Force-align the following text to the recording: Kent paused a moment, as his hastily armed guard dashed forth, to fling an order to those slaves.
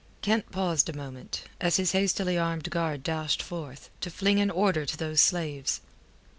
Kent 0.23 0.51
paused 0.51 0.89
a 0.89 0.93
moment, 0.97 1.43
as 1.59 1.75
his 1.75 1.91
hastily 1.91 2.35
armed 2.35 2.71
guard 2.71 3.03
dashed 3.03 3.43
forth, 3.43 3.91
to 3.99 4.09
fling 4.09 4.39
an 4.41 4.49
order 4.49 4.83
to 4.83 4.97
those 4.97 5.21
slaves. 5.21 5.79